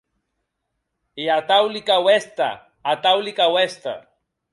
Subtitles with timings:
[1.25, 2.51] E atau li cau èster,
[2.93, 3.99] atau li cau èster!